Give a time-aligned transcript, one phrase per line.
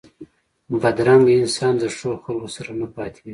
[0.81, 3.29] بدرنګه انسان د ښو خلکو سره نه پاتېږي